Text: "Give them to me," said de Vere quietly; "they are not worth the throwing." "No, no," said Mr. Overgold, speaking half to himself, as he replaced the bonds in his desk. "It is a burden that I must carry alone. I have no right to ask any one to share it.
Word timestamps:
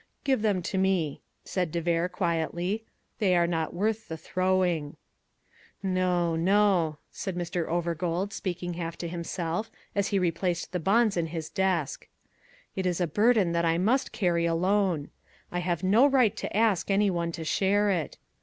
"Give 0.23 0.41
them 0.41 0.63
to 0.63 0.79
me," 0.79 1.21
said 1.45 1.71
de 1.71 1.79
Vere 1.79 2.09
quietly; 2.09 2.85
"they 3.19 3.35
are 3.35 3.45
not 3.45 3.71
worth 3.71 4.07
the 4.07 4.17
throwing." 4.17 4.95
"No, 5.83 6.35
no," 6.35 6.97
said 7.11 7.35
Mr. 7.35 7.67
Overgold, 7.67 8.33
speaking 8.33 8.73
half 8.73 8.97
to 8.97 9.07
himself, 9.07 9.69
as 9.93 10.07
he 10.07 10.17
replaced 10.17 10.71
the 10.71 10.79
bonds 10.79 11.17
in 11.17 11.27
his 11.27 11.51
desk. 11.51 12.07
"It 12.75 12.87
is 12.87 12.99
a 12.99 13.05
burden 13.05 13.51
that 13.51 13.63
I 13.63 13.77
must 13.77 14.11
carry 14.11 14.47
alone. 14.47 15.11
I 15.51 15.59
have 15.59 15.83
no 15.83 16.07
right 16.07 16.35
to 16.35 16.57
ask 16.57 16.89
any 16.89 17.11
one 17.11 17.31
to 17.33 17.43
share 17.43 17.91
it. 17.91 18.17